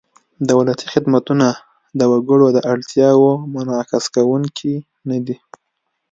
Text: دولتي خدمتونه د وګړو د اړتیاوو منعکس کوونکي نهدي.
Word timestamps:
دولتي 0.51 0.85
خدمتونه 0.93 1.47
د 1.99 2.01
وګړو 2.13 2.47
د 2.53 2.59
اړتیاوو 2.71 3.31
منعکس 3.53 4.03
کوونکي 4.15 4.73
نهدي. 5.07 5.37